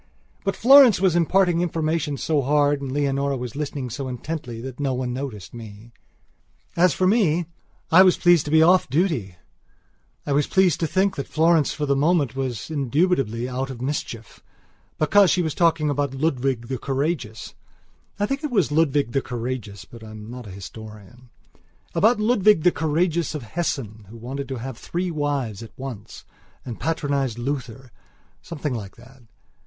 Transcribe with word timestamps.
But 0.43 0.55
Florence 0.55 0.99
was 0.99 1.15
imparting 1.15 1.61
information 1.61 2.17
so 2.17 2.41
hard 2.41 2.81
and 2.81 2.91
Leonora 2.91 3.37
was 3.37 3.55
listening 3.55 3.91
so 3.91 4.07
intently 4.07 4.59
that 4.59 4.79
no 4.79 4.95
one 4.95 5.13
noticed 5.13 5.53
me. 5.53 5.91
As 6.75 6.91
for 6.95 7.05
me, 7.05 7.45
I 7.91 8.01
was 8.01 8.17
pleased 8.17 8.45
to 8.45 8.51
be 8.51 8.63
off 8.63 8.89
duty; 8.89 9.35
I 10.25 10.31
was 10.31 10.47
pleased 10.47 10.79
to 10.79 10.87
think 10.87 11.17
that 11.17 11.27
Florence 11.27 11.71
for 11.71 11.85
the 11.85 11.95
moment 11.95 12.35
was 12.35 12.71
indubitably 12.71 13.47
out 13.47 13.69
of 13.69 13.77
mischiefbecause 13.77 15.29
she 15.29 15.43
was 15.43 15.53
talking 15.53 15.91
about 15.91 16.15
Ludwig 16.15 16.65
the 16.67 16.79
Courageous 16.79 17.53
(I 18.19 18.25
think 18.25 18.43
it 18.43 18.49
was 18.49 18.71
Ludwig 18.71 19.11
the 19.11 19.21
Courageous 19.21 19.85
but 19.85 20.03
I 20.03 20.09
am 20.09 20.31
not 20.31 20.47
an 20.47 20.53
historian) 20.53 21.29
about 21.93 22.19
Ludwig 22.19 22.63
the 22.63 22.71
Courageous 22.71 23.35
of 23.35 23.43
Hessen 23.43 24.07
who 24.09 24.17
wanted 24.17 24.47
to 24.47 24.55
have 24.57 24.79
three 24.79 25.11
wives 25.11 25.61
at 25.61 25.77
once 25.77 26.25
and 26.65 26.79
patronized 26.79 27.37
Luthersomething 27.37 28.73
like 28.75 28.95
that! 28.95 29.21